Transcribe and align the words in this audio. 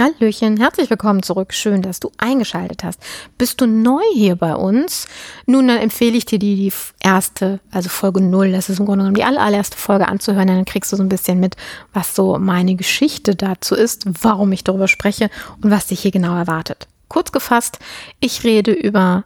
Hallöchen, 0.00 0.56
herzlich 0.56 0.88
willkommen 0.88 1.22
zurück. 1.22 1.52
Schön, 1.52 1.82
dass 1.82 2.00
du 2.00 2.10
eingeschaltet 2.16 2.84
hast. 2.84 3.02
Bist 3.36 3.60
du 3.60 3.66
neu 3.66 4.00
hier 4.14 4.34
bei 4.34 4.54
uns? 4.54 5.06
Nun, 5.44 5.68
dann 5.68 5.76
empfehle 5.76 6.16
ich 6.16 6.24
dir 6.24 6.38
die, 6.38 6.56
die 6.56 6.72
erste, 7.00 7.60
also 7.70 7.90
Folge 7.90 8.22
0, 8.22 8.50
das 8.52 8.70
ist 8.70 8.80
im 8.80 8.86
Grunde 8.86 9.00
genommen 9.00 9.16
die 9.16 9.24
allererste 9.24 9.76
Folge 9.76 10.08
anzuhören. 10.08 10.48
Dann 10.48 10.64
kriegst 10.64 10.90
du 10.90 10.96
so 10.96 11.02
ein 11.02 11.10
bisschen 11.10 11.38
mit, 11.38 11.56
was 11.92 12.14
so 12.14 12.38
meine 12.38 12.76
Geschichte 12.76 13.34
dazu 13.34 13.74
ist, 13.74 14.06
warum 14.22 14.52
ich 14.52 14.64
darüber 14.64 14.88
spreche 14.88 15.28
und 15.60 15.70
was 15.70 15.88
dich 15.88 16.00
hier 16.00 16.12
genau 16.12 16.34
erwartet. 16.34 16.88
Kurz 17.08 17.30
gefasst, 17.30 17.78
ich 18.20 18.42
rede 18.42 18.72
über 18.72 19.24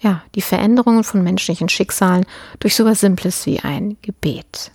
ja, 0.00 0.24
die 0.34 0.42
Veränderungen 0.42 1.04
von 1.04 1.22
menschlichen 1.22 1.68
Schicksalen 1.68 2.26
durch 2.58 2.74
sowas 2.74 2.98
Simples 2.98 3.46
wie 3.46 3.60
ein 3.60 3.96
Gebet 4.02 4.72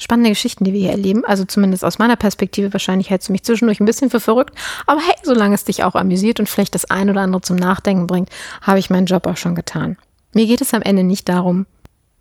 spannende 0.00 0.30
Geschichten, 0.30 0.64
die 0.64 0.72
wir 0.72 0.80
hier 0.80 0.90
erleben. 0.90 1.24
Also 1.24 1.44
zumindest 1.44 1.84
aus 1.84 1.98
meiner 1.98 2.16
Perspektive. 2.16 2.72
Wahrscheinlich 2.72 3.10
hältst 3.10 3.28
du 3.28 3.32
mich 3.32 3.44
zwischendurch 3.44 3.80
ein 3.80 3.84
bisschen 3.84 4.10
für 4.10 4.18
verrückt. 4.18 4.54
Aber 4.86 5.00
hey, 5.00 5.14
solange 5.22 5.54
es 5.54 5.64
dich 5.64 5.84
auch 5.84 5.94
amüsiert 5.94 6.40
und 6.40 6.48
vielleicht 6.48 6.74
das 6.74 6.86
ein 6.86 7.10
oder 7.10 7.20
andere 7.20 7.42
zum 7.42 7.56
Nachdenken 7.56 8.06
bringt, 8.06 8.30
habe 8.62 8.78
ich 8.78 8.90
meinen 8.90 9.06
Job 9.06 9.26
auch 9.26 9.36
schon 9.36 9.54
getan. 9.54 9.96
Mir 10.32 10.46
geht 10.46 10.62
es 10.62 10.74
am 10.74 10.82
Ende 10.82 11.04
nicht 11.04 11.28
darum, 11.28 11.66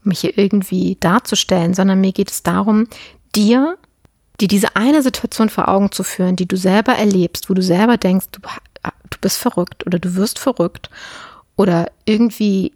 mich 0.03 0.19
hier 0.19 0.37
irgendwie 0.37 0.97
darzustellen, 0.99 1.73
sondern 1.73 2.01
mir 2.01 2.11
geht 2.11 2.31
es 2.31 2.43
darum, 2.43 2.87
dir, 3.35 3.77
dir 4.41 4.47
diese 4.47 4.75
eine 4.75 5.01
Situation 5.01 5.49
vor 5.49 5.69
Augen 5.69 5.91
zu 5.91 6.03
führen, 6.03 6.35
die 6.35 6.47
du 6.47 6.57
selber 6.57 6.93
erlebst, 6.93 7.49
wo 7.49 7.53
du 7.53 7.61
selber 7.61 7.97
denkst, 7.97 8.27
du, 8.31 8.41
du 8.41 9.17
bist 9.21 9.37
verrückt 9.37 9.85
oder 9.85 9.99
du 9.99 10.15
wirst 10.15 10.39
verrückt 10.39 10.89
oder 11.55 11.91
irgendwie, 12.05 12.73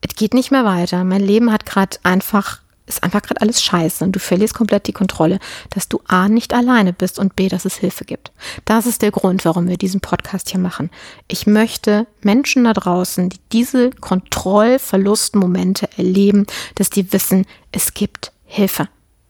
es 0.00 0.14
geht 0.14 0.34
nicht 0.34 0.50
mehr 0.50 0.64
weiter. 0.64 1.04
Mein 1.04 1.22
Leben 1.22 1.52
hat 1.52 1.64
gerade 1.64 1.96
einfach 2.02 2.60
ist 2.88 3.02
einfach 3.02 3.22
gerade 3.22 3.40
alles 3.40 3.62
scheiße 3.62 4.04
und 4.04 4.12
du 4.12 4.18
verlierst 4.18 4.54
komplett 4.54 4.86
die 4.86 4.92
Kontrolle, 4.92 5.38
dass 5.70 5.88
du 5.88 6.00
A 6.06 6.28
nicht 6.28 6.54
alleine 6.54 6.92
bist 6.92 7.18
und 7.18 7.36
B, 7.36 7.48
dass 7.48 7.64
es 7.64 7.76
Hilfe 7.76 8.04
gibt. 8.04 8.32
Das 8.64 8.86
ist 8.86 9.02
der 9.02 9.10
Grund, 9.10 9.44
warum 9.44 9.68
wir 9.68 9.76
diesen 9.76 10.00
Podcast 10.00 10.50
hier 10.50 10.60
machen. 10.60 10.90
Ich 11.28 11.46
möchte 11.46 12.06
Menschen 12.22 12.64
da 12.64 12.72
draußen, 12.72 13.28
die 13.28 13.40
diese 13.52 13.90
Kontrollverlustmomente 13.90 15.88
erleben, 15.96 16.46
dass 16.74 16.90
die 16.90 17.12
wissen, 17.12 17.46
es 17.72 17.94
gibt 17.94 18.32
Hilfe. 18.44 18.88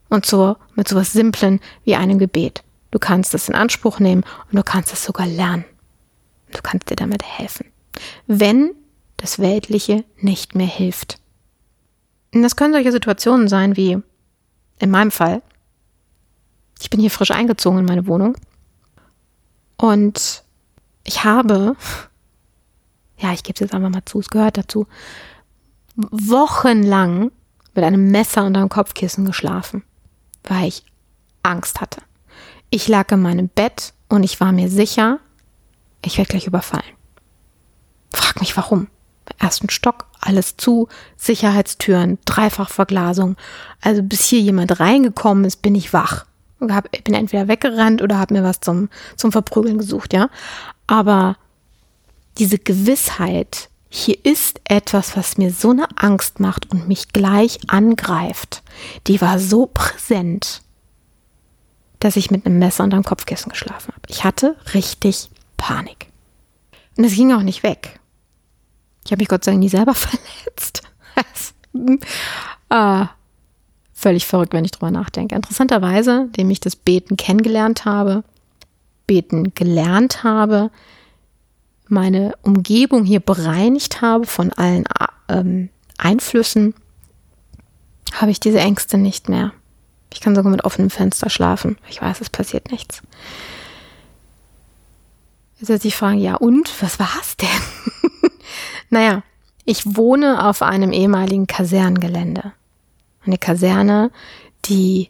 Und 0.09 0.25
so 0.25 0.55
mit 0.75 0.87
sowas 0.87 1.11
Simplen 1.11 1.59
wie 1.83 1.95
einem 1.95 2.17
Gebet. 2.17 2.63
Du 2.91 2.97
kannst 2.97 3.35
es 3.35 3.47
in 3.47 3.55
Anspruch 3.55 3.99
nehmen 3.99 4.23
und 4.51 4.57
du 4.57 4.63
kannst 4.63 4.91
es 4.91 5.03
sogar 5.03 5.27
lernen. 5.27 5.65
Du 6.51 6.59
kannst 6.63 6.89
dir 6.89 6.95
damit 6.95 7.23
helfen. 7.23 7.67
Wenn 8.25 8.71
das 9.17 9.39
Weltliche 9.39 10.05
nicht 10.17 10.55
mehr 10.55 10.67
hilft. 10.67 11.18
Und 12.33 12.43
das 12.43 12.55
können 12.55 12.73
solche 12.73 12.91
Situationen 12.91 13.47
sein 13.47 13.75
wie 13.75 13.97
in 14.79 14.91
meinem 14.91 15.11
Fall. 15.11 15.41
Ich 16.79 16.89
bin 16.89 16.99
hier 16.99 17.11
frisch 17.11 17.31
eingezogen 17.31 17.79
in 17.79 17.85
meine 17.85 18.07
Wohnung 18.07 18.37
und 19.77 20.43
ich 21.03 21.23
habe, 21.23 21.75
ja, 23.17 23.33
ich 23.33 23.43
gebe 23.43 23.55
es 23.55 23.59
jetzt 23.59 23.73
einfach 23.73 23.89
mal 23.89 24.05
zu, 24.05 24.19
es 24.19 24.29
gehört 24.29 24.57
dazu, 24.57 24.87
wochenlang 25.95 27.31
mit 27.73 27.83
einem 27.83 28.11
Messer 28.11 28.45
unter 28.45 28.61
dem 28.61 28.69
Kopfkissen 28.69 29.25
geschlafen, 29.25 29.83
weil 30.43 30.67
ich 30.67 30.85
Angst 31.43 31.81
hatte. 31.81 32.01
Ich 32.69 32.87
lag 32.87 33.11
in 33.11 33.21
meinem 33.21 33.49
Bett 33.49 33.93
und 34.07 34.23
ich 34.23 34.39
war 34.39 34.51
mir 34.51 34.69
sicher, 34.69 35.19
ich 36.03 36.17
werde 36.17 36.29
gleich 36.29 36.47
überfallen. 36.47 36.95
Frag 38.13 38.39
mich 38.39 38.55
warum 38.55 38.87
ersten 39.37 39.69
Stock, 39.69 40.07
alles 40.21 40.57
zu, 40.57 40.87
Sicherheitstüren, 41.17 42.17
Dreifachverglasung. 42.25 43.35
Also 43.81 44.03
bis 44.03 44.25
hier 44.25 44.41
jemand 44.41 44.79
reingekommen 44.79 45.45
ist, 45.45 45.61
bin 45.61 45.75
ich 45.75 45.93
wach. 45.93 46.25
Ich 46.91 47.03
bin 47.03 47.13
entweder 47.13 47.47
weggerannt 47.47 48.01
oder 48.01 48.17
habe 48.17 48.33
mir 48.33 48.43
was 48.43 48.59
zum, 48.59 48.89
zum 49.15 49.31
Verprügeln 49.31 49.77
gesucht, 49.77 50.13
ja. 50.13 50.29
Aber 50.87 51.37
diese 52.37 52.57
Gewissheit, 52.57 53.69
hier 53.89 54.17
ist 54.23 54.59
etwas, 54.65 55.15
was 55.15 55.37
mir 55.37 55.51
so 55.51 55.71
eine 55.71 55.87
Angst 55.95 56.39
macht 56.39 56.69
und 56.71 56.87
mich 56.87 57.13
gleich 57.13 57.59
angreift, 57.67 58.61
die 59.07 59.21
war 59.21 59.39
so 59.39 59.67
präsent, 59.67 60.61
dass 61.99 62.15
ich 62.15 62.31
mit 62.31 62.45
einem 62.45 62.59
Messer 62.59 62.83
unterm 62.83 63.03
Kopfkissen 63.03 63.49
geschlafen 63.49 63.93
habe. 63.93 64.01
Ich 64.07 64.23
hatte 64.23 64.55
richtig 64.73 65.29
Panik. 65.57 66.07
Und 66.97 67.03
es 67.05 67.15
ging 67.15 67.31
auch 67.33 67.41
nicht 67.41 67.63
weg. 67.63 67.98
Ich 69.05 69.11
habe 69.11 69.21
mich 69.21 69.27
Gott 69.27 69.43
sei 69.43 69.51
Dank 69.51 69.59
nie 69.59 69.69
selber 69.69 69.93
verletzt. 69.95 70.83
ah, 72.69 73.09
völlig 73.93 74.25
verrückt, 74.25 74.53
wenn 74.53 74.65
ich 74.65 74.71
drüber 74.71 74.91
nachdenke. 74.91 75.35
Interessanterweise, 75.35 76.27
indem 76.27 76.49
ich 76.49 76.59
das 76.59 76.75
Beten 76.75 77.17
kennengelernt 77.17 77.85
habe, 77.85 78.23
Beten 79.07 79.53
gelernt 79.55 80.23
habe, 80.23 80.71
meine 81.87 82.33
Umgebung 82.43 83.03
hier 83.03 83.19
bereinigt 83.19 84.01
habe 84.01 84.25
von 84.25 84.53
allen 84.53 84.85
ähm, 85.27 85.69
Einflüssen, 85.97 86.75
habe 88.13 88.31
ich 88.31 88.39
diese 88.39 88.59
Ängste 88.59 88.97
nicht 88.97 89.29
mehr. 89.29 89.53
Ich 90.13 90.21
kann 90.21 90.35
sogar 90.35 90.51
mit 90.51 90.63
offenem 90.63 90.89
Fenster 90.89 91.29
schlafen. 91.29 91.77
Ich 91.89 92.01
weiß, 92.01 92.21
es 92.21 92.29
passiert 92.29 92.71
nichts. 92.71 93.01
Jetzt 95.59 95.69
ist 95.69 95.83
die 95.83 95.91
Frage, 95.91 96.19
ja 96.19 96.35
und, 96.35 96.71
was 96.81 96.99
war 96.99 97.11
es 97.21 97.35
denn? 97.37 97.49
Naja, 98.89 99.23
ich 99.65 99.95
wohne 99.95 100.47
auf 100.47 100.61
einem 100.61 100.91
ehemaligen 100.91 101.47
Kasernengelände. 101.47 102.53
Eine 103.25 103.37
Kaserne, 103.37 104.11
die 104.65 105.09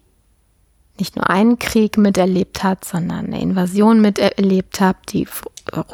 nicht 0.98 1.16
nur 1.16 1.30
einen 1.30 1.58
Krieg 1.58 1.96
miterlebt 1.96 2.62
hat, 2.62 2.84
sondern 2.84 3.26
eine 3.26 3.40
Invasion 3.40 4.00
miterlebt 4.00 4.80
hat. 4.80 4.96
Die 5.12 5.26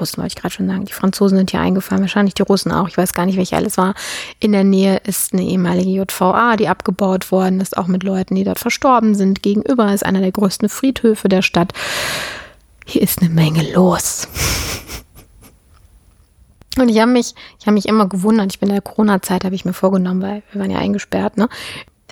Russen 0.00 0.18
wollte 0.18 0.34
ich 0.34 0.42
gerade 0.42 0.54
schon 0.54 0.66
sagen, 0.66 0.84
die 0.84 0.92
Franzosen 0.92 1.38
sind 1.38 1.52
hier 1.52 1.60
eingefallen, 1.60 2.02
wahrscheinlich 2.02 2.34
die 2.34 2.42
Russen 2.42 2.72
auch, 2.72 2.88
ich 2.88 2.98
weiß 2.98 3.12
gar 3.12 3.24
nicht, 3.26 3.36
welche 3.36 3.56
alles 3.56 3.78
war. 3.78 3.94
In 4.40 4.52
der 4.52 4.64
Nähe 4.64 4.98
ist 5.04 5.32
eine 5.32 5.42
ehemalige 5.42 5.90
JVA, 5.90 6.56
die 6.56 6.68
abgebaut 6.68 7.30
worden 7.30 7.60
ist, 7.60 7.76
auch 7.76 7.86
mit 7.86 8.02
Leuten, 8.02 8.34
die 8.34 8.44
dort 8.44 8.58
verstorben 8.58 9.14
sind. 9.14 9.42
Gegenüber 9.42 9.92
ist 9.94 10.04
einer 10.04 10.20
der 10.20 10.32
größten 10.32 10.68
Friedhöfe 10.68 11.28
der 11.28 11.42
Stadt. 11.42 11.72
Hier 12.84 13.02
ist 13.02 13.20
eine 13.20 13.30
Menge 13.30 13.72
los. 13.72 14.28
Und 16.78 16.88
ich 16.88 17.00
habe 17.00 17.10
mich, 17.10 17.34
ich 17.58 17.66
habe 17.66 17.74
mich 17.74 17.86
immer 17.86 18.08
gewundert, 18.08 18.52
ich 18.52 18.60
bin 18.60 18.68
in 18.68 18.74
der 18.74 18.82
Corona-Zeit, 18.82 19.44
habe 19.44 19.54
ich 19.54 19.64
mir 19.64 19.72
vorgenommen, 19.72 20.22
weil 20.22 20.42
wir 20.52 20.60
waren 20.60 20.70
ja 20.70 20.78
eingesperrt, 20.78 21.36
ne, 21.36 21.48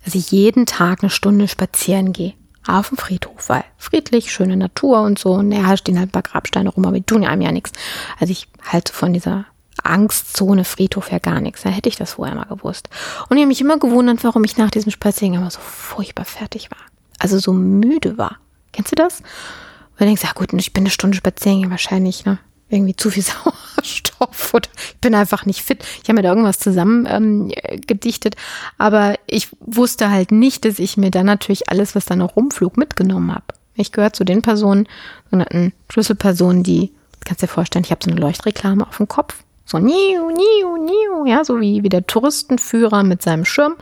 dass 0.04 0.14
ich 0.14 0.30
jeden 0.30 0.66
Tag 0.66 1.02
eine 1.02 1.10
Stunde 1.10 1.48
spazieren 1.48 2.12
gehe. 2.12 2.34
Auf 2.66 2.88
dem 2.88 2.97
Friedhof, 2.97 3.50
weil 3.50 3.64
friedlich, 3.76 4.32
schöne 4.32 4.56
Natur 4.56 5.03
und 5.03 5.19
so. 5.19 5.32
Und 5.32 5.53
ja, 5.53 5.76
stehen 5.76 5.98
halt 5.98 6.08
ein 6.08 6.12
paar 6.12 6.22
Grabsteine 6.22 6.70
rum, 6.70 6.86
aber 6.86 6.97
die 6.97 7.03
tun 7.03 7.22
ja 7.22 7.28
einem 7.28 7.42
ja 7.42 7.53
nichts. 7.53 7.72
Also 8.19 8.30
ich 8.30 8.48
halte 8.66 8.91
von 8.91 9.12
dieser 9.12 9.44
Angstzone 9.82 10.64
Friedhof 10.64 11.10
ja 11.10 11.19
gar 11.19 11.42
nichts. 11.42 11.62
Da 11.62 11.69
hätte 11.69 11.91
ich 11.91 11.97
das 11.97 12.14
vorher 12.14 12.34
mal 12.34 12.44
gewusst. 12.44 12.88
Und 13.28 13.36
ich 13.36 13.42
habe 13.42 13.48
mich 13.48 13.60
immer 13.60 13.78
gewundert, 13.78 14.24
warum 14.24 14.44
ich 14.44 14.56
nach 14.56 14.70
diesem 14.70 14.91
Spaziergang 14.91 15.41
immer 15.41 15.50
so 15.50 15.60
furchtbar 15.60 16.24
fertig 16.24 16.70
war. 16.70 16.78
Also 17.19 17.38
so 17.38 17.53
müde 17.53 18.16
war. 18.16 18.38
Kennst 18.72 18.92
du 18.92 18.97
das? 18.97 19.20
Und 19.20 20.00
du 20.00 20.04
denkst, 20.06 20.22
ja 20.22 20.32
gut, 20.34 20.53
ich 20.54 20.72
bin 20.72 20.84
eine 20.84 20.91
Stunde 20.91 21.19
spazieren, 21.19 21.70
wahrscheinlich, 21.70 22.24
ne? 22.24 22.38
Irgendwie 22.74 22.96
zu 22.96 23.10
viel 23.10 23.22
Sauerstoff 23.76 24.54
oder 24.54 24.68
ich 24.76 24.96
bin 24.96 25.14
einfach 25.14 25.46
nicht 25.46 25.62
fit. 25.62 25.84
Ich 26.02 26.08
habe 26.08 26.14
mir 26.14 26.22
da 26.22 26.30
irgendwas 26.30 26.58
zusammen 26.58 27.06
ähm, 27.08 27.52
gedichtet, 27.86 28.36
aber 28.78 29.14
ich 29.26 29.48
wusste 29.60 30.10
halt 30.10 30.32
nicht, 30.32 30.64
dass 30.64 30.78
ich 30.78 30.96
mir 30.96 31.10
dann 31.10 31.26
natürlich 31.26 31.70
alles, 31.70 31.94
was 31.94 32.04
da 32.04 32.16
noch 32.16 32.36
rumflog, 32.36 32.76
mitgenommen 32.76 33.32
habe. 33.34 33.46
Ich 33.76 33.92
gehöre 33.92 34.12
zu 34.12 34.24
den 34.24 34.42
Personen, 34.42 34.86
sogenannten 35.24 35.72
Schlüsselpersonen, 35.90 36.62
die, 36.62 36.92
kannst 37.24 37.42
dir 37.42 37.48
vorstellen, 37.48 37.84
ich 37.84 37.90
habe 37.90 38.04
so 38.04 38.10
eine 38.10 38.20
Leuchtreklame 38.20 38.86
auf 38.86 38.98
dem 38.98 39.08
Kopf. 39.08 39.42
So 39.66 39.78
niu, 39.78 39.91
niu, 39.91 40.76
niu, 40.76 41.24
ja, 41.26 41.42
so 41.44 41.60
wie, 41.60 41.82
wie 41.82 41.88
der 41.88 42.06
Touristenführer 42.06 43.02
mit 43.02 43.22
seinem 43.22 43.44
Schirm. 43.44 43.76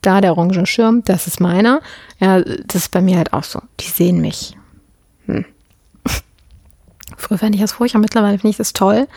Da 0.00 0.20
der 0.20 0.32
orange 0.32 0.64
Schirm, 0.66 1.02
das 1.04 1.26
ist 1.26 1.40
meiner. 1.40 1.80
Ja, 2.18 2.40
das 2.40 2.82
ist 2.82 2.90
bei 2.90 3.02
mir 3.02 3.18
halt 3.18 3.32
auch 3.32 3.44
so. 3.44 3.60
Die 3.80 3.88
sehen 3.88 4.20
mich. 4.20 4.56
Hm. 5.26 5.44
Früher 7.18 7.38
fand 7.38 7.54
ich 7.54 7.60
das 7.60 7.72
furchtbar, 7.72 8.00
mittlerweile 8.00 8.38
finde 8.38 8.50
ich 8.50 8.56
das 8.56 8.72
toll, 8.72 9.08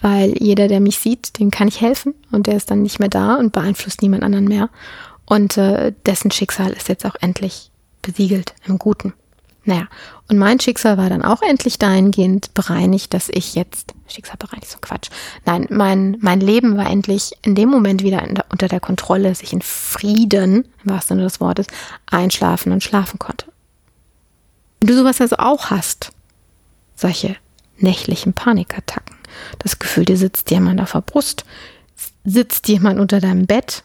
weil 0.00 0.34
jeder, 0.38 0.68
der 0.68 0.80
mich 0.80 0.98
sieht, 0.98 1.38
dem 1.38 1.50
kann 1.50 1.68
ich 1.68 1.80
helfen 1.80 2.14
und 2.30 2.46
der 2.46 2.56
ist 2.56 2.70
dann 2.70 2.82
nicht 2.82 3.00
mehr 3.00 3.08
da 3.08 3.34
und 3.34 3.52
beeinflusst 3.52 4.00
niemand 4.00 4.22
anderen 4.22 4.46
mehr. 4.46 4.70
Und 5.26 5.58
äh, 5.58 5.92
dessen 6.06 6.30
Schicksal 6.30 6.70
ist 6.70 6.88
jetzt 6.88 7.04
auch 7.04 7.16
endlich 7.20 7.70
besiegelt 8.00 8.54
im 8.66 8.78
Guten. 8.78 9.12
Naja, 9.64 9.86
und 10.28 10.38
mein 10.38 10.60
Schicksal 10.60 10.96
war 10.96 11.10
dann 11.10 11.22
auch 11.22 11.42
endlich 11.42 11.78
dahingehend 11.78 12.54
bereinigt, 12.54 13.12
dass 13.12 13.28
ich 13.28 13.54
jetzt, 13.54 13.92
Schicksal 14.06 14.36
bereinigt, 14.38 14.70
so 14.70 14.78
Quatsch. 14.80 15.10
Nein, 15.44 15.66
mein, 15.68 16.16
mein 16.20 16.40
Leben 16.40 16.78
war 16.78 16.88
endlich 16.88 17.32
in 17.42 17.54
dem 17.54 17.68
Moment 17.68 18.02
wieder 18.02 18.22
der, 18.22 18.46
unter 18.50 18.68
der 18.68 18.80
Kontrolle, 18.80 19.28
dass 19.28 19.42
ich 19.42 19.52
in 19.52 19.60
Frieden, 19.60 20.66
im 20.84 20.90
wahrsten 20.90 21.16
Sinne 21.16 21.28
des 21.28 21.40
Wortes, 21.40 21.66
einschlafen 22.06 22.72
und 22.72 22.82
schlafen 22.82 23.18
konnte. 23.18 23.44
Wenn 24.80 24.88
du 24.88 24.96
sowas 24.96 25.20
also 25.20 25.36
auch 25.36 25.68
hast, 25.68 26.12
solche 26.94 27.36
nächtlichen 27.78 28.32
Panikattacken. 28.32 29.16
Das 29.58 29.78
Gefühl, 29.78 30.04
dir 30.04 30.16
sitzt 30.16 30.50
jemand 30.50 30.80
auf 30.80 30.92
der 30.92 31.00
Brust, 31.00 31.44
sitzt 32.24 32.68
jemand 32.68 32.98
unter 32.98 33.20
deinem 33.20 33.46
Bett. 33.46 33.84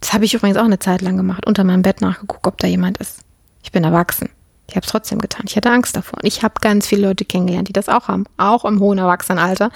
Das 0.00 0.12
habe 0.12 0.24
ich 0.24 0.34
übrigens 0.34 0.56
auch 0.56 0.64
eine 0.64 0.78
Zeit 0.78 1.02
lang 1.02 1.16
gemacht, 1.16 1.46
unter 1.46 1.64
meinem 1.64 1.82
Bett 1.82 2.00
nachgeguckt, 2.00 2.46
ob 2.46 2.58
da 2.58 2.66
jemand 2.66 2.98
ist. 2.98 3.20
Ich 3.62 3.72
bin 3.72 3.84
erwachsen. 3.84 4.28
Ich 4.68 4.76
habe 4.76 4.84
es 4.84 4.90
trotzdem 4.90 5.18
getan. 5.18 5.44
Ich 5.46 5.56
hatte 5.56 5.70
Angst 5.70 5.96
davor. 5.96 6.18
Und 6.22 6.26
ich 6.26 6.42
habe 6.42 6.54
ganz 6.60 6.86
viele 6.86 7.08
Leute 7.08 7.24
kennengelernt, 7.24 7.68
die 7.68 7.72
das 7.72 7.88
auch 7.88 8.08
haben, 8.08 8.24
auch 8.36 8.64
im 8.64 8.80
hohen 8.80 8.98
Erwachsenenalter, 8.98 9.70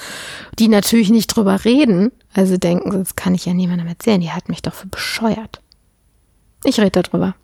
die 0.58 0.68
natürlich 0.68 1.10
nicht 1.10 1.28
drüber 1.28 1.64
reden, 1.64 2.10
also 2.34 2.56
denken, 2.56 2.90
das 2.90 3.16
kann 3.16 3.34
ich 3.34 3.44
ja 3.46 3.52
niemandem 3.52 3.86
erzählen. 3.86 4.20
Die 4.20 4.30
hat 4.30 4.48
mich 4.48 4.62
doch 4.62 4.74
für 4.74 4.86
bescheuert. 4.86 5.60
Ich 6.64 6.80
rede 6.80 7.02
darüber. 7.02 7.34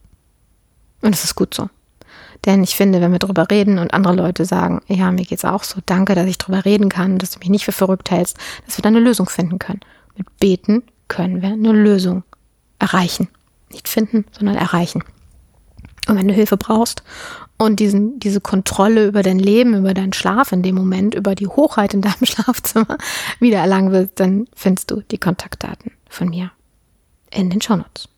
Und 1.02 1.14
es 1.14 1.24
ist 1.24 1.34
gut 1.34 1.54
so. 1.54 1.68
Denn 2.44 2.62
ich 2.62 2.76
finde, 2.76 3.00
wenn 3.00 3.12
wir 3.12 3.18
drüber 3.18 3.50
reden 3.50 3.78
und 3.78 3.94
andere 3.94 4.14
Leute 4.14 4.44
sagen, 4.44 4.82
ja, 4.86 5.10
mir 5.10 5.24
geht's 5.24 5.44
auch 5.44 5.64
so, 5.64 5.80
danke, 5.86 6.14
dass 6.14 6.26
ich 6.26 6.38
drüber 6.38 6.64
reden 6.64 6.88
kann, 6.88 7.18
dass 7.18 7.30
du 7.30 7.38
mich 7.38 7.48
nicht 7.48 7.64
für 7.64 7.72
verrückt 7.72 8.10
hältst, 8.10 8.36
dass 8.66 8.76
wir 8.76 8.82
da 8.82 8.88
eine 8.88 9.00
Lösung 9.00 9.28
finden 9.28 9.58
können. 9.58 9.80
Mit 10.16 10.26
Beten 10.38 10.82
können 11.08 11.42
wir 11.42 11.50
eine 11.50 11.72
Lösung 11.72 12.22
erreichen. 12.78 13.28
Nicht 13.70 13.88
finden, 13.88 14.26
sondern 14.32 14.56
erreichen. 14.56 15.02
Und 16.06 16.18
wenn 16.18 16.28
du 16.28 16.34
Hilfe 16.34 16.58
brauchst 16.58 17.02
und 17.56 17.80
diesen, 17.80 18.18
diese 18.20 18.40
Kontrolle 18.40 19.06
über 19.06 19.22
dein 19.22 19.38
Leben, 19.38 19.74
über 19.74 19.94
deinen 19.94 20.12
Schlaf 20.12 20.52
in 20.52 20.62
dem 20.62 20.74
Moment, 20.74 21.14
über 21.14 21.34
die 21.34 21.46
Hochheit 21.46 21.94
in 21.94 22.02
deinem 22.02 22.14
Schlafzimmer 22.24 22.98
wieder 23.40 23.58
erlangen 23.58 23.90
willst, 23.90 24.20
dann 24.20 24.46
findest 24.54 24.90
du 24.90 25.00
die 25.00 25.18
Kontaktdaten 25.18 25.92
von 26.08 26.28
mir 26.28 26.50
in 27.30 27.48
den 27.48 27.62
Shownotes. 27.62 28.08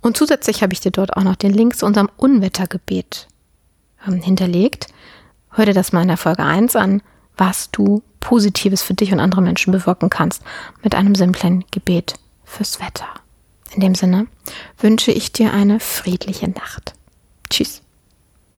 Und 0.00 0.16
zusätzlich 0.16 0.62
habe 0.62 0.72
ich 0.72 0.80
dir 0.80 0.90
dort 0.90 1.16
auch 1.16 1.22
noch 1.22 1.36
den 1.36 1.52
Link 1.52 1.76
zu 1.76 1.86
unserem 1.86 2.10
Unwettergebet 2.16 3.28
ähm, 4.06 4.20
hinterlegt. 4.22 4.88
Hör 5.50 5.66
dir 5.66 5.74
das 5.74 5.92
mal 5.92 6.02
in 6.02 6.08
der 6.08 6.16
Folge 6.16 6.44
1 6.44 6.76
an, 6.76 7.02
was 7.36 7.70
du 7.70 8.02
Positives 8.20 8.82
für 8.82 8.94
dich 8.94 9.12
und 9.12 9.20
andere 9.20 9.42
Menschen 9.42 9.72
bewirken 9.72 10.10
kannst 10.10 10.42
mit 10.82 10.94
einem 10.94 11.14
simplen 11.14 11.64
Gebet 11.70 12.14
fürs 12.44 12.80
Wetter. 12.80 13.08
In 13.74 13.80
dem 13.80 13.94
Sinne 13.94 14.26
wünsche 14.78 15.12
ich 15.12 15.32
dir 15.32 15.52
eine 15.52 15.80
friedliche 15.80 16.50
Nacht. 16.50 16.94
Tschüss. 17.48 17.82